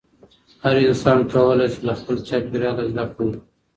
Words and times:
هر 0.63 0.75
انسان 0.89 1.19
کولی 1.31 1.67
شي 1.73 1.79
له 1.87 1.93
خپل 1.99 2.15
چاپېریاله 2.27 2.83
زده 2.91 3.05
کړه 3.13 3.23
وکړي. 3.25 3.39